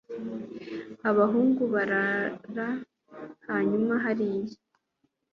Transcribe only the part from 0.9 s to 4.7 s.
abahungu barara hanyuma hariya